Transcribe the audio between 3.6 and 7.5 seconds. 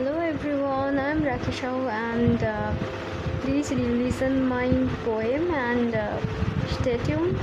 listen my poem and uh, stay tuned.